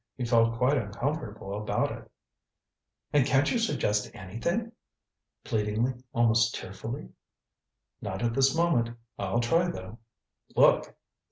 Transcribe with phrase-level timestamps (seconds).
[0.17, 2.09] He felt quite uncomfortable about it.
[3.13, 4.71] "And can't you suggest anything?"
[5.43, 7.09] pleadingly, almost tearfully.
[8.01, 8.97] "Not at this moment.
[9.19, 9.99] I'll try, though.
[10.55, 10.95] Look!"